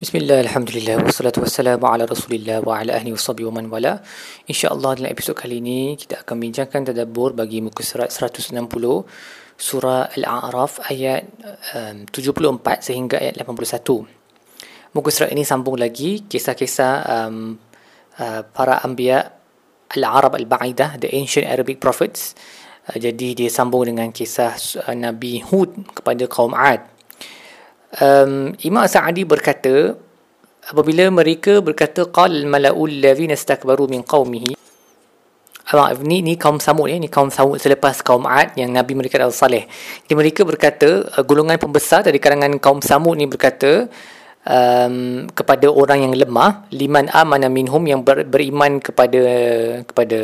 Bismillah, 0.00 0.40
Alhamdulillah, 0.48 1.04
wassalatu 1.04 1.44
wassalamu 1.44 1.84
ala 1.84 2.08
rasulillah 2.08 2.64
wa 2.64 2.80
ala 2.80 2.96
ahli 2.96 3.12
wassabi 3.12 3.44
wa 3.44 3.60
man 3.60 3.68
wala. 3.68 4.00
InsyaAllah 4.48 4.96
dalam 4.96 5.12
episod 5.12 5.36
kali 5.36 5.60
ini 5.60 5.92
kita 5.92 6.24
akan 6.24 6.40
bincangkan 6.40 6.88
tadabur 6.88 7.36
bagi 7.36 7.60
muka 7.60 7.84
surat 7.84 8.08
160 8.08 8.56
Surah 9.60 10.08
Al-A'raf 10.08 10.80
ayat 10.88 11.28
um, 11.76 12.08
74 12.08 12.80
sehingga 12.80 13.20
ayat 13.20 13.44
81 13.44 14.96
Muka 14.96 15.08
surat 15.12 15.36
ini 15.36 15.44
sambung 15.44 15.76
lagi 15.76 16.24
kisah-kisah 16.24 16.92
um, 17.04 17.60
uh, 18.24 18.40
para 18.56 18.80
anbiya 18.80 19.20
Al-Arab 20.00 20.32
Al-Ba'idah, 20.40 20.96
the 20.96 21.12
ancient 21.12 21.44
Arabic 21.44 21.76
prophets. 21.76 22.32
Uh, 22.88 22.96
Jadi 22.96 23.36
dia 23.36 23.52
sambung 23.52 23.84
dengan 23.84 24.08
kisah 24.16 24.56
uh, 24.80 24.96
Nabi 24.96 25.44
Hud 25.44 25.92
kepada 25.92 26.24
kaum 26.24 26.56
Ad 26.56 26.99
um, 27.98 28.54
Imam 28.62 28.86
Sa'adi 28.86 29.26
berkata 29.26 29.98
apabila 30.70 31.10
mereka 31.10 31.58
berkata 31.58 32.06
qal 32.06 32.46
malaul 32.46 33.02
ladzina 33.02 33.34
istakbaru 33.34 33.90
min 33.90 34.06
qaumihi 34.06 34.54
ni, 36.02 36.18
ni 36.22 36.34
kaum 36.34 36.58
Samud 36.58 36.90
ya, 36.90 36.98
ni 36.98 37.06
kaum 37.06 37.30
Samud 37.30 37.62
selepas 37.62 38.02
kaum 38.02 38.26
Ad 38.26 38.58
yang 38.58 38.74
Nabi 38.74 38.98
mereka 38.98 39.22
adalah 39.22 39.34
Saleh. 39.34 39.70
Jadi 40.06 40.14
mereka 40.18 40.42
berkata, 40.42 41.06
uh, 41.14 41.22
golongan 41.22 41.62
pembesar 41.62 42.02
dari 42.02 42.18
kalangan 42.18 42.58
kaum 42.58 42.82
Samud 42.82 43.14
ni 43.14 43.30
berkata 43.30 43.86
um, 44.46 45.26
kepada 45.30 45.70
orang 45.70 46.10
yang 46.10 46.14
lemah, 46.14 46.66
liman 46.74 47.06
amana 47.14 47.46
minhum 47.46 47.82
yang 47.86 48.02
ber, 48.02 48.26
beriman 48.26 48.82
kepada 48.82 49.22
kepada 49.86 50.18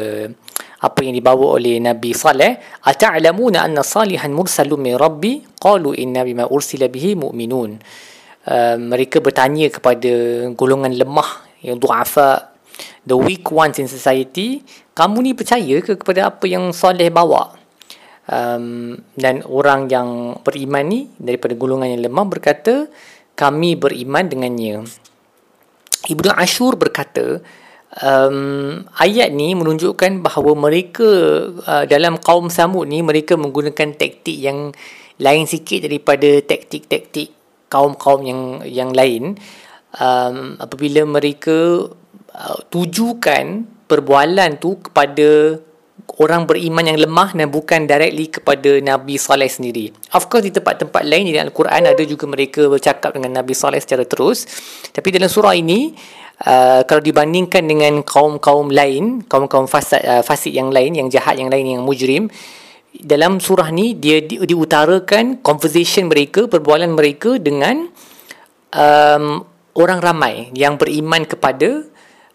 apa 0.76 1.00
yang 1.00 1.16
dibawa 1.16 1.56
oleh 1.56 1.80
Nabi 1.80 2.12
Saleh? 2.12 2.60
Ata'lamuna 2.84 3.64
anna 3.64 3.80
salihan 3.80 4.28
mursalun 4.32 4.80
min 4.80 4.94
rabbi? 5.00 5.40
Qalu 5.56 5.96
inna 5.96 6.20
bima 6.20 6.44
ursila 6.44 6.90
bihi 6.90 7.16
mu'minun. 7.16 7.80
Uh, 8.46 8.76
mereka 8.78 9.18
bertanya 9.18 9.66
kepada 9.72 10.46
golongan 10.54 10.94
lemah 10.94 11.46
yang 11.66 11.82
duafa 11.82 12.54
the 13.08 13.16
weak 13.16 13.48
ones 13.50 13.80
in 13.82 13.88
society 13.90 14.62
kamu 14.96 15.16
ni 15.20 15.32
percaya 15.36 15.76
ke 15.84 15.96
kepada 16.00 16.32
apa 16.32 16.44
yang 16.48 16.72
Saleh 16.72 17.12
bawa? 17.12 17.52
Um, 18.26 18.98
dan 19.14 19.46
orang 19.46 19.86
yang 19.86 20.40
beriman 20.42 20.82
ni 20.82 21.00
daripada 21.14 21.54
golongan 21.54 21.94
yang 21.94 22.10
lemah 22.10 22.26
berkata 22.26 22.90
kami 23.36 23.76
beriman 23.76 24.26
dengannya. 24.26 24.82
Ibnu 26.10 26.30
Ashur 26.34 26.74
berkata 26.80 27.44
um, 28.02 28.84
ayat 29.00 29.32
ni 29.32 29.56
menunjukkan 29.56 30.20
bahawa 30.20 30.52
mereka 30.56 31.08
uh, 31.64 31.84
dalam 31.88 32.20
kaum 32.20 32.52
Samud 32.52 32.88
ni 32.88 33.00
mereka 33.00 33.38
menggunakan 33.38 33.96
taktik 33.96 34.36
yang 34.36 34.72
lain 35.16 35.44
sikit 35.48 35.88
daripada 35.88 36.44
taktik-taktik 36.44 37.32
kaum-kaum 37.72 38.20
yang 38.22 38.40
yang 38.68 38.90
lain 38.92 39.40
um, 39.96 40.60
apabila 40.60 41.08
mereka 41.08 41.88
uh, 42.36 42.58
tujukan 42.68 43.64
perbualan 43.86 44.50
tu 44.60 44.76
kepada 44.82 45.60
orang 46.16 46.46
beriman 46.48 46.86
yang 46.86 46.98
lemah 47.02 47.34
dan 47.34 47.50
bukan 47.50 47.84
directly 47.84 48.30
kepada 48.30 48.78
Nabi 48.80 49.18
Saleh 49.18 49.50
sendiri. 49.50 49.90
Of 50.14 50.30
course 50.30 50.46
di 50.46 50.52
tempat-tempat 50.54 51.02
lain 51.02 51.28
di 51.28 51.36
Al-Quran 51.36 51.82
ada 51.82 52.02
juga 52.06 52.24
mereka 52.30 52.70
bercakap 52.70 53.12
dengan 53.18 53.42
Nabi 53.42 53.52
Saleh 53.52 53.82
secara 53.82 54.06
terus. 54.06 54.46
Tapi 54.94 55.08
dalam 55.12 55.28
surah 55.28 55.52
ini 55.58 55.92
uh, 56.44 56.82
kalau 56.84 57.00
dibandingkan 57.00 57.64
dengan 57.64 58.04
kaum-kaum 58.04 58.68
lain, 58.68 59.24
kaum-kaum 59.24 59.64
fasik, 59.64 60.02
uh, 60.04 60.20
fasik 60.20 60.52
yang 60.52 60.68
lain, 60.68 60.92
yang 60.92 61.08
jahat 61.08 61.40
yang 61.40 61.48
lain, 61.48 61.78
yang 61.78 61.82
mujrim, 61.86 62.28
dalam 62.96 63.40
surah 63.40 63.68
ni 63.72 63.96
dia 63.96 64.24
di, 64.24 64.40
diutarakan 64.40 65.40
conversation 65.40 66.08
mereka, 66.08 66.48
perbualan 66.48 66.92
mereka 66.92 67.36
dengan 67.40 67.88
um, 68.72 69.24
orang 69.76 70.00
ramai 70.00 70.34
yang 70.56 70.80
beriman 70.80 71.28
kepada 71.28 71.84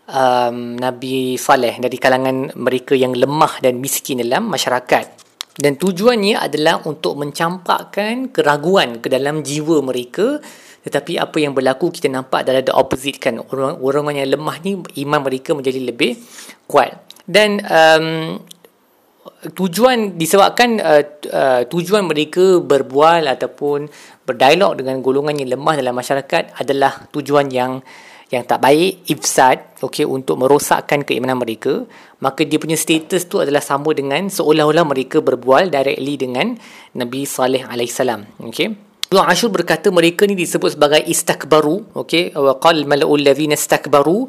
um, 0.05 0.77
Nabi 0.77 1.35
Saleh 1.37 1.81
dari 1.81 1.97
kalangan 1.97 2.53
mereka 2.57 2.93
yang 2.93 3.17
lemah 3.17 3.61
dan 3.61 3.81
miskin 3.81 4.21
dalam 4.21 4.49
masyarakat. 4.49 5.21
Dan 5.51 5.75
tujuannya 5.75 6.39
adalah 6.39 6.79
untuk 6.87 7.19
mencampakkan 7.19 8.31
keraguan 8.31 9.03
ke 9.03 9.11
dalam 9.11 9.43
jiwa 9.43 9.83
mereka 9.83 10.39
tetapi 10.81 11.21
apa 11.21 11.37
yang 11.37 11.53
berlaku 11.53 11.93
kita 11.93 12.09
nampak 12.09 12.41
adalah 12.41 12.65
the 12.65 12.73
opposite 12.73 13.21
kan. 13.21 13.37
Orang-orang 13.37 14.25
yang 14.25 14.33
lemah 14.33 14.57
ni 14.65 14.81
iman 15.05 15.21
mereka 15.21 15.53
menjadi 15.53 15.77
lebih 15.77 16.17
kuat. 16.65 16.97
Dan 17.29 17.61
um, 17.61 18.41
tujuan 19.53 20.17
disebabkan 20.17 20.81
uh, 20.81 21.03
uh, 21.29 21.61
tujuan 21.69 22.05
mereka 22.09 22.57
berbual 22.57 23.29
ataupun 23.29 23.85
berdialog 24.25 24.81
dengan 24.81 25.01
golongan 25.05 25.37
yang 25.37 25.57
lemah 25.57 25.77
dalam 25.77 25.93
masyarakat 25.93 26.57
adalah 26.57 27.05
tujuan 27.13 27.49
yang 27.53 27.81
yang 28.31 28.47
tak 28.47 28.63
baik 28.63 29.03
ifsad 29.11 29.75
okey 29.83 30.07
untuk 30.07 30.39
merosakkan 30.39 31.03
keimanan 31.03 31.35
mereka 31.35 31.83
maka 32.23 32.47
dia 32.47 32.63
punya 32.63 32.79
status 32.79 33.27
tu 33.27 33.43
adalah 33.43 33.59
sama 33.59 33.91
dengan 33.91 34.31
seolah-olah 34.31 34.87
mereka 34.87 35.19
berbual 35.19 35.67
directly 35.67 36.15
dengan 36.15 36.55
Nabi 36.95 37.27
Saleh 37.27 37.67
alaihissalam 37.67 38.39
okey 38.47 38.90
Ibn 39.11 39.27
Ashur 39.27 39.51
berkata 39.51 39.91
mereka 39.91 40.23
ni 40.23 40.39
disebut 40.39 40.79
sebagai 40.79 41.03
istakbaru 41.03 41.83
okey? 41.99 42.31
Wa 42.31 42.55
qal 42.63 42.87
mala'ul 42.87 43.27
ladzina 43.27 43.59
istakbaru 43.59 44.23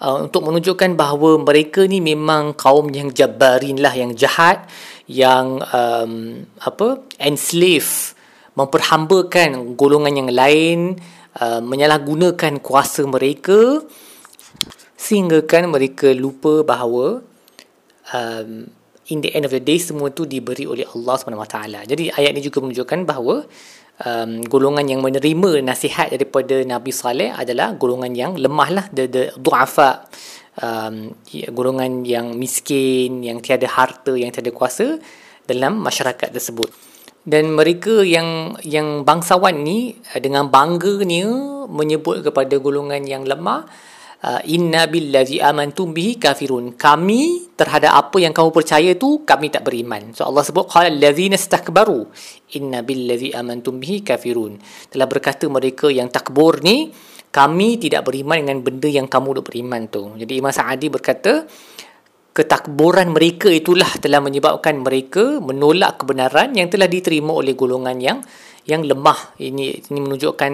uh, 0.00 0.24
untuk 0.24 0.48
menunjukkan 0.48 0.96
bahawa 0.96 1.36
mereka 1.44 1.84
ni 1.84 2.00
memang 2.00 2.56
kaum 2.56 2.88
yang 2.96 3.12
jabarin 3.12 3.76
lah 3.76 3.92
yang 3.92 4.16
jahat 4.16 4.64
yang 5.04 5.60
um, 5.68 6.48
apa 6.64 7.04
enslave 7.20 8.16
memperhambakan 8.56 9.76
golongan 9.76 10.24
yang 10.24 10.30
lain 10.32 10.80
uh, 11.36 11.60
menyalahgunakan 11.60 12.56
kuasa 12.64 13.04
mereka 13.04 13.84
sehingga 14.96 15.44
kan 15.44 15.68
mereka 15.68 16.08
lupa 16.16 16.64
bahawa 16.64 17.20
um, 18.16 18.64
in 19.10 19.18
the 19.24 19.34
end 19.34 19.48
of 19.48 19.50
the 19.50 19.58
day 19.58 19.80
semua 19.82 20.14
tu 20.14 20.22
diberi 20.28 20.68
oleh 20.68 20.86
Allah 20.86 21.14
SWT. 21.18 21.58
Jadi 21.90 22.12
ayat 22.14 22.30
ini 22.38 22.42
juga 22.44 22.62
menunjukkan 22.62 23.00
bahawa 23.02 23.42
um, 24.06 24.30
golongan 24.46 24.86
yang 24.86 25.00
menerima 25.02 25.64
nasihat 25.64 26.14
daripada 26.14 26.62
Nabi 26.62 26.92
Saleh 26.94 27.34
adalah 27.34 27.74
golongan 27.74 28.12
yang 28.14 28.32
lemah 28.38 28.68
lah 28.70 28.84
the, 28.94 29.04
the 29.10 29.22
du'afa 29.36 30.06
um, 30.62 31.12
golongan 31.50 32.06
yang 32.06 32.34
miskin 32.38 33.20
yang 33.26 33.42
tiada 33.42 33.66
harta 33.68 34.14
yang 34.14 34.30
tiada 34.30 34.54
kuasa 34.54 34.98
dalam 35.46 35.82
masyarakat 35.82 36.30
tersebut 36.30 36.70
dan 37.22 37.54
mereka 37.54 38.02
yang 38.02 38.58
yang 38.66 39.06
bangsawan 39.06 39.62
ni 39.62 39.94
dengan 40.18 40.50
bangganya 40.50 41.30
menyebut 41.70 42.26
kepada 42.26 42.58
golongan 42.58 43.06
yang 43.06 43.22
lemah 43.22 43.66
uh, 43.66 43.91
inna 44.46 44.86
billazi 44.86 45.42
amantum 45.42 45.90
bihi 45.90 46.18
kafirun. 46.22 46.78
Kami 46.78 47.52
terhadap 47.58 47.90
apa 47.90 48.22
yang 48.22 48.30
kamu 48.30 48.54
percaya 48.54 48.94
tu 48.94 49.26
kami 49.26 49.50
tak 49.50 49.66
beriman. 49.66 50.14
So 50.14 50.26
Allah 50.30 50.46
sebut 50.46 50.70
qala 50.70 50.86
allazina 50.86 51.34
istakbaru 51.34 52.06
inna 52.54 52.86
billazi 52.86 53.34
amantum 53.34 53.82
bihi 53.82 54.06
kafirun. 54.06 54.62
Telah 54.94 55.06
berkata 55.10 55.50
mereka 55.50 55.90
yang 55.90 56.06
takbur 56.06 56.62
ni 56.62 56.94
kami 57.32 57.80
tidak 57.82 58.06
beriman 58.06 58.44
dengan 58.44 58.58
benda 58.62 58.86
yang 58.86 59.08
kamu 59.10 59.40
dah 59.40 59.44
beriman 59.44 59.82
tu. 59.90 60.14
Jadi 60.20 60.32
Imam 60.38 60.52
Sa'adi 60.52 60.86
berkata 60.92 61.48
ketakburan 62.32 63.12
mereka 63.12 63.52
itulah 63.52 63.88
telah 64.00 64.20
menyebabkan 64.22 64.80
mereka 64.80 65.40
menolak 65.40 66.00
kebenaran 66.00 66.56
yang 66.56 66.72
telah 66.72 66.88
diterima 66.88 67.32
oleh 67.36 67.52
golongan 67.52 67.98
yang 68.00 68.18
yang 68.68 68.86
lemah. 68.86 69.36
Ini 69.38 69.90
ini 69.90 69.98
menunjukkan 70.00 70.52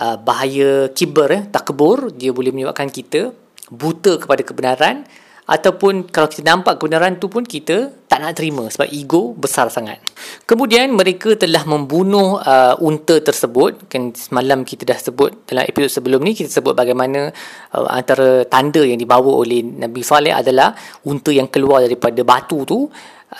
uh, 0.00 0.16
bahaya 0.20 0.92
kiber 0.92 1.30
eh, 1.32 1.42
takbur. 1.48 2.12
Dia 2.12 2.32
boleh 2.32 2.52
menyebabkan 2.52 2.92
kita 2.92 3.32
buta 3.72 4.20
kepada 4.22 4.42
kebenaran 4.46 5.06
ataupun 5.46 6.10
kalau 6.10 6.26
kita 6.26 6.42
nampak 6.42 6.82
kebenaran 6.82 7.22
tu 7.22 7.30
pun 7.30 7.46
kita 7.46 7.94
tak 8.10 8.18
nak 8.18 8.34
terima 8.34 8.66
sebab 8.66 8.90
ego 8.90 9.30
besar 9.38 9.70
sangat. 9.70 10.02
Kemudian 10.42 10.90
mereka 10.90 11.38
telah 11.38 11.62
membunuh 11.62 12.42
uh, 12.42 12.74
unta 12.82 13.22
tersebut. 13.22 13.86
Kan 13.86 14.10
semalam 14.10 14.66
kita 14.66 14.82
dah 14.82 14.98
sebut 14.98 15.46
dalam 15.46 15.62
episod 15.62 16.02
sebelum 16.02 16.26
ni 16.26 16.34
kita 16.34 16.50
sebut 16.50 16.74
bagaimana 16.74 17.30
uh, 17.78 17.86
antara 17.94 18.42
tanda 18.50 18.82
yang 18.82 18.98
dibawa 18.98 19.38
oleh 19.38 19.62
Nabi 19.62 20.02
Saleh 20.02 20.34
adalah 20.34 20.74
unta 21.06 21.30
yang 21.30 21.46
keluar 21.46 21.86
daripada 21.86 22.26
batu 22.26 22.66
tu 22.66 22.90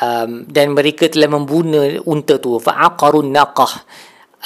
um, 0.02 0.30
dan 0.46 0.66
mereka 0.70 1.10
telah 1.10 1.26
membunuh 1.26 2.06
unta 2.06 2.38
tu 2.38 2.62
fa'aqarun 2.62 3.34
naqah 3.34 3.72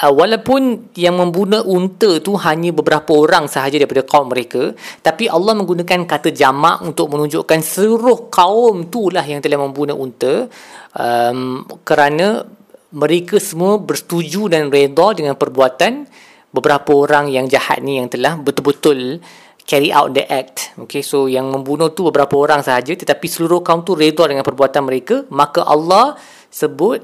uh, 0.01 0.13
walaupun 0.13 0.93
yang 0.97 1.21
membunuh 1.21 1.61
unta 1.65 2.19
tu 2.25 2.35
hanya 2.41 2.73
beberapa 2.73 3.13
orang 3.13 3.47
sahaja 3.47 3.77
daripada 3.77 4.03
kaum 4.03 4.33
mereka 4.33 4.73
tapi 5.05 5.29
Allah 5.29 5.53
menggunakan 5.55 6.09
kata 6.09 6.33
jamak 6.33 6.81
untuk 6.81 7.13
menunjukkan 7.13 7.61
seluruh 7.61 8.33
kaum 8.33 8.89
tu 8.89 9.13
lah 9.13 9.23
yang 9.23 9.45
telah 9.45 9.61
membunuh 9.61 9.97
unta 9.97 10.49
um, 10.97 11.63
kerana 11.85 12.49
mereka 12.91 13.39
semua 13.39 13.79
bersetuju 13.79 14.51
dan 14.51 14.67
reda 14.67 15.15
dengan 15.15 15.39
perbuatan 15.39 16.11
beberapa 16.51 16.91
orang 16.99 17.31
yang 17.31 17.47
jahat 17.47 17.79
ni 17.79 18.03
yang 18.03 18.11
telah 18.11 18.35
betul-betul 18.35 19.23
carry 19.63 19.95
out 19.95 20.11
the 20.11 20.27
act. 20.27 20.75
Okay, 20.75 20.99
so 20.99 21.31
yang 21.31 21.47
membunuh 21.47 21.95
tu 21.95 22.11
beberapa 22.11 22.35
orang 22.35 22.67
sahaja 22.67 22.91
tetapi 22.91 23.31
seluruh 23.31 23.63
kaum 23.63 23.87
tu 23.87 23.95
reda 23.95 24.27
dengan 24.27 24.43
perbuatan 24.43 24.83
mereka, 24.83 25.23
maka 25.31 25.63
Allah 25.63 26.19
sebut 26.51 26.99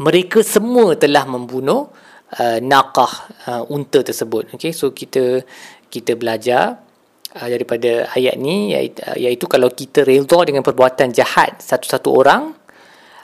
mereka 0.00 0.40
semua 0.40 0.96
telah 0.96 1.28
membunuh 1.28 1.92
uh, 2.38 2.58
naqah 2.62 3.12
uh, 3.48 3.62
unta 3.68 4.00
tersebut. 4.00 4.52
Okey 4.56 4.72
so 4.72 4.92
kita 4.92 5.44
kita 5.92 6.16
belajar 6.16 6.80
uh, 7.36 7.48
daripada 7.48 8.08
ayat 8.16 8.40
ni 8.40 8.72
iaitu, 8.72 9.00
uh, 9.04 9.16
iaitu 9.18 9.44
kalau 9.50 9.68
kita 9.72 10.06
redha 10.06 10.38
dengan 10.46 10.64
perbuatan 10.64 11.12
jahat 11.12 11.60
satu-satu 11.60 12.08
orang 12.12 12.54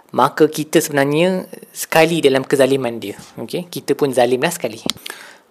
maka 0.08 0.48
kita 0.48 0.80
sebenarnya 0.80 1.44
sekali 1.68 2.24
dalam 2.24 2.44
kezaliman 2.44 2.96
dia. 2.96 3.16
Okey 3.40 3.68
kita 3.68 3.96
pun 3.96 4.12
zalimlah 4.12 4.52
sekali. 4.52 4.80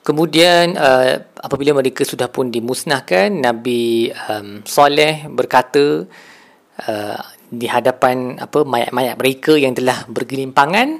Kemudian 0.01 0.79
uh, 0.79 1.19
apabila 1.35 1.75
mereka 1.75 2.07
sudah 2.07 2.31
pun 2.31 2.47
dimusnahkan 2.47 3.27
nabi 3.27 4.07
um, 4.31 4.63
soleh 4.63 5.27
berkata 5.27 6.07
uh, 6.87 7.19
di 7.47 7.67
hadapan 7.67 8.39
apa 8.39 8.63
mayat-mayat 8.63 9.15
mereka 9.15 9.55
yang 9.55 9.75
telah 9.75 10.03
bergelimpangan 10.07 10.99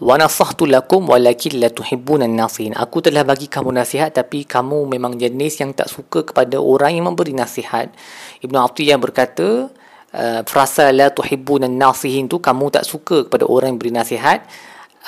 wa 0.00 0.16
nasahtu 0.16 0.64
lakum 0.64 1.04
walakin 1.04 1.60
la 1.60 1.68
tuhibbuna 1.68 2.24
an-nasihin. 2.24 2.72
Aku 2.72 3.04
telah 3.04 3.20
bagi 3.20 3.52
kamu 3.52 3.68
nasihat 3.76 4.16
tapi 4.16 4.48
kamu 4.48 4.88
memang 4.88 5.20
jenis 5.20 5.60
yang 5.60 5.76
tak 5.76 5.92
suka 5.92 6.24
kepada 6.24 6.56
orang 6.56 6.96
yang 6.96 7.12
memberi 7.12 7.36
nasihat. 7.36 7.92
Ibnu 8.40 8.56
Atiyah 8.56 8.96
berkata 8.96 9.68
uh, 10.16 10.40
frasa 10.48 10.88
la 10.90 11.12
tuhibbuna 11.12 11.68
an-nasihin 11.68 12.32
tu 12.32 12.40
kamu 12.40 12.72
tak 12.72 12.88
suka 12.88 13.28
kepada 13.28 13.44
orang 13.44 13.76
yang 13.76 13.80
beri 13.80 13.92
nasihat 13.92 14.40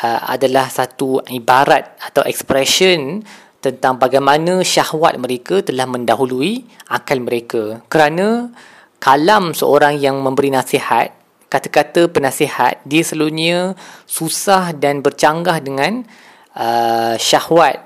uh, 0.05 0.21
adalah 0.29 0.69
satu 0.69 1.25
ibarat 1.25 1.97
atau 2.05 2.21
expression 2.29 3.25
tentang 3.65 3.97
bagaimana 3.97 4.61
syahwat 4.61 5.17
mereka 5.17 5.65
telah 5.65 5.89
mendahului 5.89 6.69
akal 6.93 7.17
mereka. 7.23 7.81
Kerana 7.89 8.53
kalam 9.01 9.57
seorang 9.57 9.97
yang 9.97 10.21
memberi 10.21 10.53
nasihat 10.53 11.22
kata-kata 11.53 12.09
penasihat 12.09 12.81
dia 12.89 13.05
selalunya 13.05 13.77
susah 14.09 14.73
dan 14.73 15.05
bercanggah 15.05 15.61
dengan 15.61 16.09
uh, 16.57 17.21
syahwat 17.21 17.85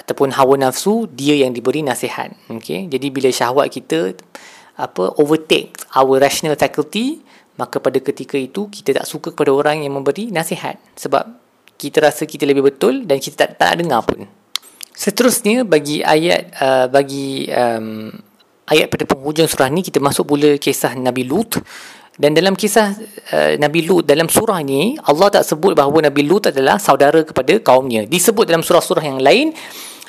ataupun 0.00 0.32
hawa 0.32 0.56
nafsu 0.56 1.04
dia 1.12 1.36
yang 1.36 1.52
diberi 1.52 1.84
nasihat. 1.84 2.32
Okey 2.48 2.88
jadi 2.88 3.06
bila 3.12 3.28
syahwat 3.28 3.68
kita 3.68 4.16
apa 4.80 5.12
overtake 5.20 5.76
our 5.92 6.16
rational 6.16 6.56
faculty 6.56 7.20
maka 7.60 7.78
pada 7.78 8.00
ketika 8.00 8.34
itu 8.40 8.66
kita 8.72 9.04
tak 9.04 9.06
suka 9.06 9.30
kepada 9.30 9.54
orang 9.54 9.86
yang 9.86 9.94
memberi 9.94 10.32
nasihat 10.32 10.80
sebab 10.98 11.28
kita 11.78 12.02
rasa 12.02 12.26
kita 12.26 12.48
lebih 12.48 12.66
betul 12.66 13.04
dan 13.04 13.20
kita 13.20 13.46
tak 13.46 13.50
tak 13.60 13.84
dengar 13.84 14.00
pun. 14.02 14.26
Seterusnya 14.94 15.66
bagi 15.66 16.00
ayat 16.00 16.54
uh, 16.58 16.86
bagi 16.88 17.50
um, 17.50 18.10
ayat 18.70 18.88
pada 18.88 19.04
penghujung 19.04 19.46
surah 19.50 19.68
ni 19.68 19.84
kita 19.84 20.00
masuk 20.00 20.34
pula 20.34 20.56
kisah 20.56 20.96
Nabi 20.96 21.26
Lut 21.26 21.60
dan 22.14 22.30
dalam 22.30 22.54
kisah 22.54 22.94
uh, 23.34 23.58
Nabi 23.58 23.90
Lut 23.90 24.06
dalam 24.06 24.30
surah 24.30 24.62
ini 24.62 24.94
Allah 25.02 25.34
tak 25.34 25.42
sebut 25.42 25.74
bahawa 25.74 26.06
Nabi 26.06 26.22
Lut 26.22 26.46
adalah 26.46 26.78
saudara 26.78 27.26
kepada 27.26 27.58
kaumnya. 27.58 28.06
Disebut 28.06 28.46
dalam 28.46 28.62
surah-surah 28.62 29.02
yang 29.02 29.18
lain 29.18 29.50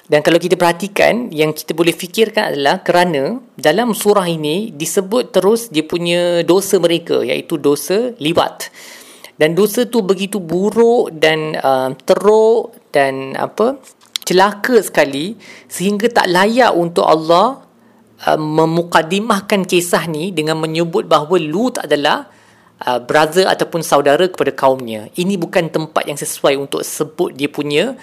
dan 0.06 0.22
kalau 0.22 0.38
kita 0.38 0.54
perhatikan 0.54 1.34
yang 1.34 1.50
kita 1.50 1.74
boleh 1.74 1.90
fikirkan 1.90 2.54
adalah 2.54 2.86
kerana 2.86 3.42
dalam 3.58 3.98
surah 3.98 4.30
ini 4.30 4.70
disebut 4.70 5.34
terus 5.34 5.74
dia 5.74 5.82
punya 5.82 6.46
dosa 6.46 6.78
mereka 6.78 7.26
iaitu 7.26 7.58
dosa 7.58 8.14
liwat. 8.22 8.70
Dan 9.36 9.58
dosa 9.58 9.90
tu 9.90 10.06
begitu 10.06 10.38
buruk 10.38 11.10
dan 11.10 11.58
uh, 11.58 11.90
teruk 12.06 12.72
dan 12.94 13.34
apa 13.34 13.82
celaka 14.30 14.78
sekali 14.80 15.36
sehingga 15.66 16.08
tak 16.08 16.30
layak 16.30 16.72
untuk 16.78 17.04
Allah 17.04 17.65
uh, 18.24 18.40
memukadimahkan 18.40 19.68
kisah 19.68 20.08
ni 20.08 20.32
dengan 20.32 20.56
menyebut 20.62 21.10
bahawa 21.10 21.36
Lut 21.42 21.84
adalah 21.84 22.32
uh, 22.88 23.00
brother 23.04 23.52
ataupun 23.52 23.84
saudara 23.84 24.24
kepada 24.32 24.56
kaumnya. 24.56 25.12
Ini 25.20 25.36
bukan 25.36 25.68
tempat 25.68 26.08
yang 26.08 26.20
sesuai 26.20 26.56
untuk 26.56 26.86
sebut 26.86 27.36
dia 27.36 27.52
punya 27.52 27.96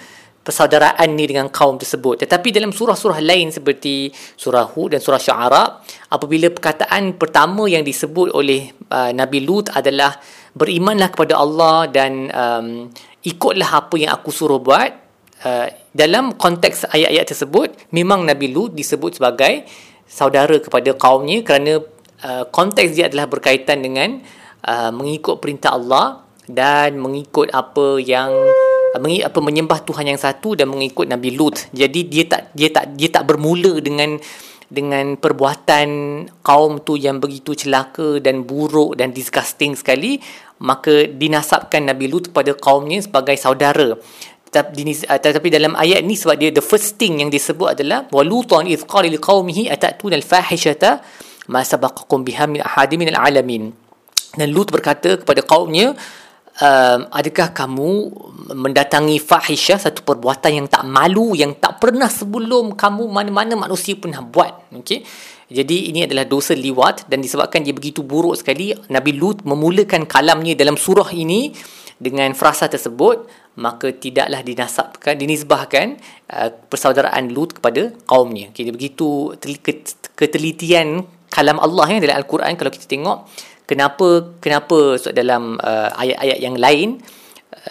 persaudaraan 0.43 1.07
ni 1.15 1.23
dengan 1.23 1.47
kaum 1.47 1.79
tersebut. 1.79 2.27
Tetapi 2.27 2.51
dalam 2.51 2.75
surah-surah 2.75 3.23
lain 3.23 3.49
seperti 3.49 4.11
surah 4.35 4.67
Hud 4.75 4.91
dan 4.91 4.99
surah 4.99 5.21
Syu'ara, 5.21 5.63
apabila 6.11 6.51
perkataan 6.51 7.15
pertama 7.15 7.63
yang 7.71 7.81
disebut 7.81 8.35
oleh 8.35 8.75
uh, 8.91 9.15
Nabi 9.15 9.47
Lut 9.47 9.71
adalah 9.71 10.19
berimanlah 10.51 11.15
kepada 11.15 11.39
Allah 11.39 11.87
dan 11.87 12.27
um, 12.29 12.67
ikutlah 13.23 13.87
apa 13.87 13.95
yang 13.95 14.11
aku 14.11 14.35
suruh 14.35 14.59
buat, 14.59 14.91
uh, 15.47 15.67
dalam 15.95 16.35
konteks 16.35 16.91
ayat-ayat 16.91 17.25
tersebut, 17.31 17.69
memang 17.95 18.27
Nabi 18.27 18.51
Lut 18.51 18.75
disebut 18.75 19.23
sebagai 19.23 19.63
saudara 20.13 20.61
kepada 20.61 20.93
kaumnya 20.93 21.41
kerana 21.41 21.81
uh, 22.21 22.45
konteks 22.53 22.93
dia 22.93 23.09
adalah 23.09 23.25
berkaitan 23.25 23.81
dengan 23.81 24.21
uh, 24.61 24.93
mengikut 24.93 25.41
perintah 25.41 25.73
Allah 25.73 26.21
dan 26.45 27.01
mengikut 27.01 27.49
apa 27.49 27.97
yang 27.97 28.29
uh, 28.29 29.01
apa 29.25 29.39
menyembah 29.41 29.81
Tuhan 29.81 30.13
yang 30.13 30.21
satu 30.21 30.53
dan 30.53 30.69
mengikut 30.69 31.09
Nabi 31.09 31.33
Lut. 31.33 31.65
Jadi 31.73 32.05
dia 32.05 32.29
tak 32.29 32.53
dia 32.53 32.69
tak 32.69 32.93
dia 32.93 33.09
tak 33.09 33.25
bermula 33.25 33.81
dengan 33.81 34.21
dengan 34.73 35.17
perbuatan 35.17 35.89
kaum 36.41 36.81
tu 36.81 36.97
yang 36.97 37.21
begitu 37.21 37.53
celaka 37.53 38.17
dan 38.17 38.41
buruk 38.41 38.97
dan 38.97 39.13
disgusting 39.13 39.77
sekali 39.77 40.17
maka 40.57 41.05
dinasabkan 41.05 41.85
Nabi 41.85 42.09
Lut 42.09 42.33
kepada 42.33 42.57
kaumnya 42.57 42.97
sebagai 43.03 43.37
saudara 43.37 43.93
tetapi 44.53 45.49
dalam 45.49 45.73
ayat 45.73 46.05
ni 46.05 46.13
sebab 46.13 46.37
dia 46.37 46.53
the 46.53 46.61
first 46.61 47.01
thing 47.01 47.25
yang 47.25 47.33
disebut 47.33 47.73
adalah 47.73 48.05
walutan 48.13 48.69
idh 48.69 48.85
qala 48.85 49.09
liqaumihi 49.09 49.73
atatuna 49.73 50.13
alfahishata 50.21 51.01
ma 51.49 51.65
sabaqakum 51.65 52.21
biha 52.21 52.45
min 52.45 52.61
ahadin 52.61 53.01
min 53.01 53.09
alalamin. 53.09 53.73
Dan 54.33 54.49
Lut 54.53 54.69
berkata 54.73 55.21
kepada 55.21 55.45
kaumnya 55.45 55.93
um, 56.57 56.99
adakah 57.09 57.53
kamu 57.53 57.91
mendatangi 58.53 59.21
fahisyah 59.21 59.77
satu 59.77 60.01
perbuatan 60.01 60.63
yang 60.63 60.67
tak 60.69 60.85
malu 60.85 61.37
yang 61.37 61.57
tak 61.57 61.77
pernah 61.77 62.09
sebelum 62.09 62.73
kamu 62.73 63.09
mana-mana 63.09 63.53
manusia 63.57 63.97
pernah 63.97 64.21
buat? 64.21 64.73
Okey. 64.73 65.05
Jadi 65.53 65.93
ini 65.93 66.01
adalah 66.09 66.25
dosa 66.25 66.57
liwat 66.57 67.05
dan 67.05 67.21
disebabkan 67.21 67.61
dia 67.61 67.77
begitu 67.77 68.01
buruk 68.01 68.33
sekali. 68.41 68.73
Nabi 68.89 69.13
Lut 69.13 69.45
memulakan 69.45 70.09
kalamnya 70.09 70.57
dalam 70.57 70.73
surah 70.73 71.13
ini 71.13 71.53
dengan 72.03 72.35
frasa 72.35 72.67
tersebut 72.67 73.23
maka 73.55 73.93
tidaklah 73.95 74.43
dinasabkan 74.43 75.15
dinisbahkan 75.15 75.95
uh, 76.27 76.49
persaudaraan 76.67 77.31
Lut 77.31 77.55
kepada 77.55 77.95
kaumnya. 78.09 78.51
Okay, 78.51 78.67
begitu 78.73 79.31
ketelitian 80.17 81.07
kalam 81.31 81.57
Allah 81.57 81.85
yang 81.89 82.01
dalam 82.03 82.17
Al-Quran 82.21 82.53
kalau 82.59 82.69
kita 82.69 82.85
tengok 82.85 83.25
kenapa 83.65 84.37
kenapa 84.37 85.01
so, 85.01 85.09
dalam 85.09 85.57
uh, 85.57 85.89
ayat-ayat 85.97 86.37
yang 86.37 86.55
lain 86.57 87.01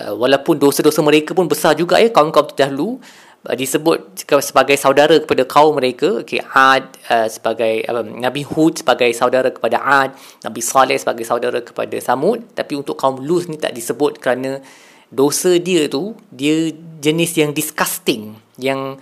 uh, 0.02 0.18
walaupun 0.18 0.58
dosa-dosa 0.58 0.98
mereka 1.04 1.30
pun 1.30 1.46
besar 1.46 1.78
juga 1.78 2.02
ya 2.02 2.10
kaum-kaum 2.10 2.50
terdahulu 2.50 2.98
disebut 3.42 4.22
sebagai 4.38 4.78
saudara 4.78 5.18
kepada 5.18 5.42
kaum 5.42 5.74
mereka. 5.74 6.22
Okay, 6.22 6.38
Ad 6.38 6.94
uh, 7.10 7.26
sebagai 7.26 7.82
uh, 7.90 8.06
Nabi 8.06 8.46
Hud 8.46 8.78
sebagai 8.78 9.10
saudara 9.10 9.50
kepada 9.50 9.82
Ad 9.82 10.14
Nabi 10.46 10.62
Saleh 10.62 10.94
sebagai 10.94 11.26
saudara 11.26 11.58
kepada 11.58 11.98
Samud. 11.98 12.54
Tapi 12.54 12.78
untuk 12.78 12.94
kaum 12.94 13.18
Lut 13.18 13.50
ni 13.50 13.58
tak 13.58 13.74
disebut 13.74 14.22
kerana 14.22 14.62
dosa 15.10 15.58
dia 15.58 15.90
tu 15.90 16.14
dia 16.30 16.70
jenis 17.02 17.34
yang 17.36 17.50
disgusting 17.50 18.38
yang 18.56 18.96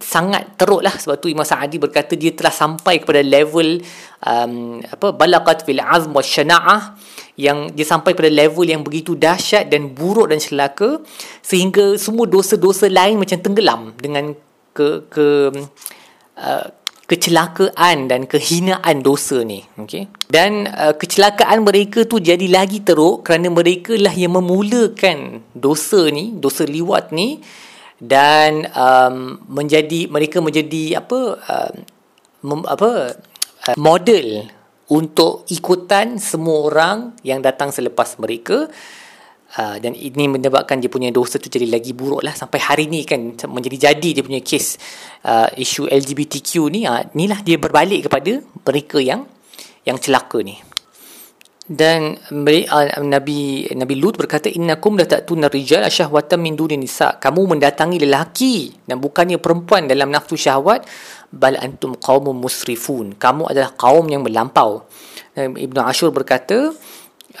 sangat 0.00 0.56
teruk 0.56 0.80
lah 0.80 0.96
sebab 0.96 1.20
tu 1.20 1.28
Imam 1.28 1.44
Sa'adi 1.44 1.76
berkata 1.76 2.16
dia 2.16 2.32
telah 2.32 2.52
sampai 2.52 3.04
kepada 3.04 3.20
level 3.20 3.84
um, 4.24 4.80
apa 4.80 5.12
balaqat 5.12 5.68
fil 5.68 5.80
azm 5.80 6.16
wa 6.16 6.24
syana'ah 6.24 6.96
yang 7.36 7.72
dia 7.72 7.84
sampai 7.84 8.16
pada 8.16 8.28
level 8.32 8.64
yang 8.64 8.80
begitu 8.84 9.16
dahsyat 9.16 9.68
dan 9.68 9.92
buruk 9.92 10.32
dan 10.32 10.40
celaka 10.40 11.00
sehingga 11.40 11.96
semua 11.96 12.28
dosa-dosa 12.28 12.88
lain 12.88 13.20
macam 13.20 13.38
tenggelam 13.40 13.92
dengan 13.96 14.36
ke 14.72 15.08
ke 15.12 15.26
uh, 16.40 16.66
kecelakaan 17.10 18.06
dan 18.06 18.30
kehinaan 18.30 19.02
dosa 19.02 19.42
ni 19.42 19.66
okey? 19.82 20.06
Dan 20.30 20.70
uh, 20.70 20.94
kecelakaan 20.94 21.66
mereka 21.66 22.06
tu 22.06 22.22
jadi 22.22 22.46
lagi 22.46 22.86
teruk 22.86 23.26
kerana 23.26 23.50
mereka 23.50 23.98
lah 23.98 24.14
yang 24.14 24.38
memulakan 24.38 25.42
dosa 25.50 26.06
ni 26.14 26.38
dosa 26.38 26.62
liwat 26.62 27.10
ni 27.10 27.42
dan 28.00 28.64
um, 28.72 29.44
menjadi 29.52 30.08
mereka 30.08 30.40
menjadi 30.40 31.04
apa 31.04 31.20
uh, 31.36 31.72
mem, 32.40 32.64
apa 32.64 33.20
uh, 33.68 33.76
model 33.76 34.48
untuk 34.90 35.46
ikutan 35.52 36.16
semua 36.16 36.66
orang 36.66 36.98
yang 37.22 37.44
datang 37.44 37.70
selepas 37.70 38.16
mereka. 38.16 38.66
Uh, 39.50 39.82
dan 39.82 39.98
ini 39.98 40.30
menyebabkan 40.30 40.78
dia 40.78 40.86
punya 40.86 41.10
dosa 41.10 41.34
tu 41.42 41.50
jadi 41.50 41.66
lagi 41.66 41.90
buruk 41.90 42.22
lah. 42.22 42.32
Sampai 42.38 42.62
hari 42.62 42.86
ni 42.86 43.02
kan 43.02 43.34
menjadi 43.50 43.90
jadi 43.90 44.08
dia 44.16 44.24
punya 44.24 44.40
kes 44.40 44.78
uh, 45.26 45.50
isu 45.58 45.90
LGBTQ 45.90 46.50
ni 46.70 46.86
uh, 46.86 47.02
inilah 47.12 47.42
dia 47.42 47.58
berbalik 47.58 48.06
kepada 48.06 48.38
mereka 48.62 49.02
yang 49.02 49.26
yang 49.82 49.98
celaka 49.98 50.38
ni 50.46 50.69
dan 51.70 52.18
uh, 52.18 52.98
Nabi 52.98 53.70
Nabi 53.70 53.94
Lut 53.94 54.18
berkata 54.18 54.50
innakum 54.50 54.98
la 54.98 55.06
ta'tuna 55.06 55.46
rijal 55.46 55.86
syahwatan 55.86 56.42
min 56.42 56.58
duni 56.58 56.74
nisa. 56.74 57.14
Kamu 57.22 57.46
mendatangi 57.46 58.02
lelaki 58.02 58.74
dan 58.90 58.98
bukannya 58.98 59.38
perempuan 59.38 59.86
dalam 59.86 60.10
nafsu 60.10 60.34
syahwat 60.34 60.82
bal 61.30 61.54
antum 61.62 61.94
qaumun 61.94 62.34
musrifun. 62.42 63.14
Kamu 63.14 63.46
adalah 63.46 63.70
kaum 63.78 64.10
yang 64.10 64.26
melampau. 64.26 64.82
Ibnu 65.38 65.78
Ashur 65.78 66.10
berkata 66.10 66.74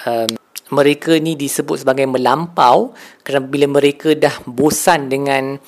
um, 0.06 0.30
mereka 0.70 1.18
ni 1.18 1.34
disebut 1.34 1.82
sebagai 1.82 2.06
melampau 2.06 2.94
kerana 3.26 3.50
bila 3.50 3.66
mereka 3.66 4.14
dah 4.14 4.46
bosan 4.46 5.10
dengan 5.10 5.58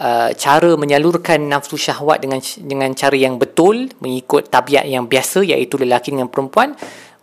uh, 0.00 0.30
cara 0.32 0.72
menyalurkan 0.72 1.44
nafsu 1.44 1.76
syahwat 1.76 2.24
dengan 2.24 2.40
dengan 2.64 2.96
cara 2.96 3.12
yang 3.12 3.36
betul 3.36 3.92
mengikut 4.00 4.48
tabiat 4.48 4.88
yang 4.88 5.04
biasa 5.04 5.44
iaitu 5.44 5.76
lelaki 5.76 6.16
dengan 6.16 6.32
perempuan 6.32 6.72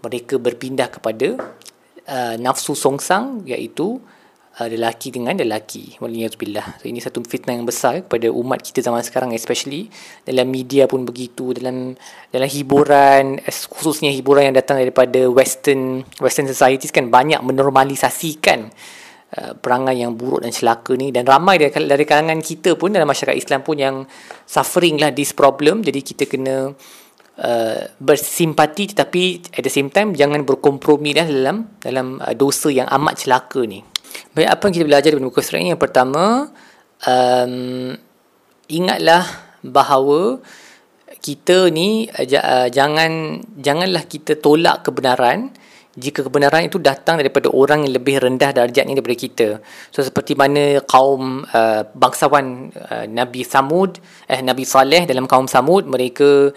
mereka 0.03 0.35
berpindah 0.35 0.91
kepada 0.91 1.39
uh, 2.11 2.35
nafsu 2.35 2.75
songsang 2.75 3.47
iaitu 3.47 4.03
uh, 4.59 4.67
lelaki 4.67 5.15
dengan 5.15 5.39
lelaki. 5.39 5.95
Waliyazbillah 6.03 6.83
so 6.83 6.85
ini 6.85 6.99
satu 6.99 7.23
fitnah 7.23 7.55
yang 7.55 7.65
besar 7.65 8.03
kepada 8.03 8.27
umat 8.29 8.59
kita 8.59 8.83
zaman 8.83 9.01
sekarang 9.01 9.31
especially 9.31 9.87
dalam 10.27 10.51
media 10.51 10.85
pun 10.85 11.07
begitu 11.07 11.55
dalam 11.55 11.95
dalam 12.29 12.49
hiburan 12.51 13.39
khususnya 13.47 14.11
hiburan 14.11 14.51
yang 14.51 14.55
datang 14.59 14.77
daripada 14.83 15.25
western 15.31 16.03
western 16.19 16.51
societies 16.51 16.91
kan 16.91 17.07
banyak 17.07 17.39
menormalisasikan 17.39 18.69
Uh, 19.33 19.57
perangai 19.57 19.97
yang 19.97 20.13
buruk 20.13 20.45
dan 20.45 20.53
celaka 20.53 20.93
ni. 20.93 21.09
Dan 21.09 21.25
ramai 21.25 21.57
dari, 21.57 21.73
dari 21.73 22.05
kalangan 22.05 22.37
kita 22.37 22.77
pun 22.77 22.93
dalam 22.93 23.09
masyarakat 23.09 23.33
Islam 23.33 23.65
pun 23.65 23.81
yang 23.81 23.95
suffering 24.45 25.01
lah 25.01 25.09
this 25.09 25.33
problem. 25.33 25.81
Jadi 25.81 26.05
kita 26.05 26.29
kena 26.29 26.69
uh, 26.69 27.02
bersimpati 27.97 28.93
tetapi 28.93 29.57
at 29.57 29.65
the 29.65 29.73
same 29.73 29.89
time 29.89 30.13
jangan 30.13 30.45
berkompromi 30.45 31.17
dah 31.17 31.25
dalam 31.25 31.65
dalam 31.81 32.21
uh, 32.21 32.29
dosa 32.37 32.69
yang 32.69 32.85
amat 32.85 33.25
celaka 33.25 33.65
ni 33.65 33.81
baik 34.37 34.53
apa 34.53 34.63
yang 34.69 34.73
kita 34.77 34.85
belajar 34.85 35.09
dari 35.17 35.25
muka 35.25 35.41
surat 35.41 35.65
ini 35.65 35.73
yang 35.73 35.81
pertama 35.81 36.53
um, 37.09 37.97
ingatlah 38.69 39.25
bahawa 39.65 40.45
kita 41.25 41.73
ni 41.73 42.05
uh, 42.05 42.69
jangan 42.69 43.41
janganlah 43.57 44.05
kita 44.05 44.37
tolak 44.37 44.85
kebenaran 44.85 45.49
jika 45.93 46.25
kebenaran 46.25 46.65
itu 46.65 46.81
datang 46.81 47.21
daripada 47.21 47.53
orang 47.53 47.85
yang 47.85 48.01
lebih 48.01 48.17
rendah 48.17 48.49
darjatnya 48.49 48.97
daripada 48.97 49.13
kita. 49.13 49.47
So 49.93 50.01
seperti 50.01 50.33
mana 50.33 50.81
kaum 50.89 51.45
uh, 51.45 51.85
bangsawan 51.93 52.73
uh, 52.73 53.05
Nabi 53.05 53.45
Samud, 53.45 54.01
eh 54.25 54.41
Nabi 54.41 54.65
Saleh 54.65 55.05
dalam 55.05 55.29
kaum 55.29 55.45
Samud 55.45 55.85
mereka 55.85 56.49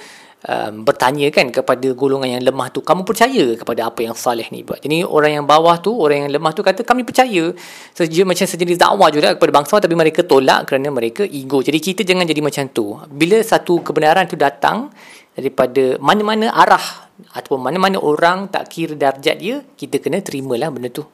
uh, 0.44 0.70
bertanya 0.84 1.32
kan 1.32 1.48
kepada 1.48 1.88
golongan 1.96 2.36
yang 2.36 2.44
lemah 2.44 2.68
tu, 2.68 2.84
kamu 2.84 3.08
percaya 3.08 3.56
kepada 3.56 3.88
apa 3.88 4.04
yang 4.04 4.12
Saleh 4.12 4.50
ni 4.52 4.60
buat? 4.60 4.84
Jadi 4.84 5.06
orang 5.06 5.40
yang 5.40 5.44
bawah 5.48 5.80
tu, 5.80 5.96
orang 5.96 6.28
yang 6.28 6.32
lemah 6.36 6.52
tu 6.52 6.60
kata 6.60 6.84
kami 6.84 7.08
percaya. 7.08 7.56
Dia 7.96 8.24
macam 8.28 8.44
sejenis 8.44 8.76
dakwah 8.76 9.08
juga 9.08 9.32
kepada 9.32 9.52
bangsawan 9.56 9.80
tapi 9.80 9.96
mereka 9.96 10.20
tolak 10.26 10.68
kerana 10.68 10.92
mereka 10.92 11.24
ego. 11.24 11.64
Jadi 11.64 11.78
kita 11.80 12.04
jangan 12.04 12.28
jadi 12.28 12.44
macam 12.44 12.64
tu. 12.68 13.00
Bila 13.08 13.40
satu 13.40 13.80
kebenaran 13.80 14.28
tu 14.28 14.36
datang 14.36 14.92
daripada 15.36 16.00
mana-mana 16.00 16.48
arah 16.48 17.06
ataupun 17.36 17.60
mana-mana 17.60 18.00
orang 18.00 18.48
tak 18.48 18.72
kira 18.72 18.96
darjat 18.96 19.36
dia 19.36 19.60
kita 19.76 20.00
kena 20.00 20.24
terimalah 20.24 20.72
benda 20.72 20.88
tu 20.88 21.04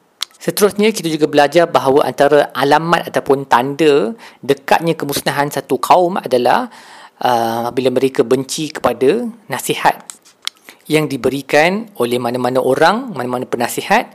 seterusnya 0.43 0.91
kita 0.91 1.07
juga 1.11 1.27
belajar 1.31 1.71
bahawa 1.71 2.07
antara 2.07 2.51
alamat 2.55 3.11
ataupun 3.11 3.47
tanda 3.47 4.15
dekatnya 4.43 4.99
kemusnahan 4.99 5.51
satu 5.51 5.79
kaum 5.79 6.19
adalah 6.19 6.71
uh, 7.23 7.71
bila 7.71 7.89
mereka 7.95 8.27
benci 8.27 8.75
kepada 8.75 9.27
nasihat 9.47 10.03
yang 10.91 11.07
diberikan 11.07 11.87
oleh 12.03 12.19
mana-mana 12.19 12.59
orang 12.59 13.15
mana-mana 13.15 13.47
penasihat 13.47 14.11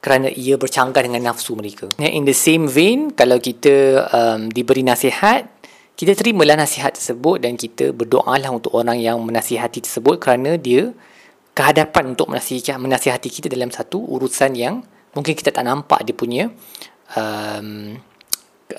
kerana 0.00 0.32
ia 0.32 0.56
bercanggah 0.56 1.04
dengan 1.04 1.32
nafsu 1.32 1.52
mereka. 1.52 1.84
In 2.00 2.24
the 2.24 2.32
same 2.32 2.64
vein, 2.64 3.12
kalau 3.12 3.36
kita 3.36 4.08
um, 4.08 4.48
diberi 4.48 4.80
nasihat, 4.80 5.44
kita 5.92 6.16
terimalah 6.16 6.56
nasihat 6.56 6.96
tersebut 6.96 7.44
dan 7.44 7.60
kita 7.60 7.92
berdoalah 7.92 8.48
untuk 8.48 8.72
orang 8.72 8.96
yang 8.96 9.20
menasihati 9.20 9.84
tersebut 9.84 10.16
kerana 10.16 10.56
dia 10.56 10.88
kehadapan 11.52 12.16
untuk 12.16 12.32
menasihati, 12.32 13.28
kita 13.28 13.52
dalam 13.52 13.68
satu 13.68 14.00
urusan 14.00 14.56
yang 14.56 14.80
mungkin 15.12 15.36
kita 15.36 15.52
tak 15.52 15.68
nampak 15.68 16.00
dia 16.08 16.16
punya 16.16 16.48
um, 17.12 18.00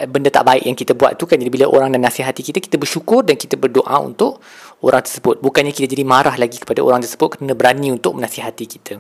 benda 0.08 0.30
tak 0.34 0.48
baik 0.48 0.64
yang 0.66 0.78
kita 0.78 0.94
buat 0.98 1.18
tu 1.20 1.28
kan. 1.28 1.38
Jadi 1.38 1.52
bila 1.52 1.70
orang 1.70 1.94
dan 1.94 2.06
nasihati 2.06 2.42
kita 2.42 2.60
kita 2.64 2.78
bersyukur 2.80 3.26
dan 3.26 3.36
kita 3.38 3.58
berdoa 3.58 3.98
untuk 4.02 4.42
orang 4.82 5.04
tersebut. 5.06 5.42
Bukannya 5.42 5.74
kita 5.76 5.92
jadi 5.92 6.06
marah 6.06 6.36
lagi 6.38 6.58
kepada 6.58 6.82
orang 6.82 7.04
tersebut 7.04 7.38
kerana 7.38 7.54
berani 7.54 7.94
untuk 7.94 8.18
menasihati 8.18 8.66
kita. 8.66 8.96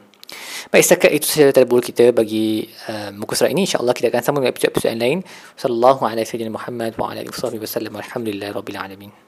Baik 0.71 0.83
setakat 0.87 1.11
itu 1.11 1.25
sahaja 1.27 1.51
tadabur 1.51 1.83
kita 1.83 2.15
bagi 2.15 2.63
uh, 2.87 3.11
muka 3.11 3.35
surat 3.35 3.51
ini. 3.51 3.67
insyaAllah 3.67 3.91
kita 3.91 4.07
akan 4.07 4.21
sambung 4.23 4.41
dengan 4.47 4.55
episod-episod 4.55 4.89
yang 4.95 5.03
lain. 5.03 5.19
Sallallahu 5.59 6.01
alaihi 6.07 6.23
wasallam 6.23 6.55
Muhammad 6.55 6.95
wa 6.95 7.11
rabbil 8.55 8.79
alamin 8.79 9.11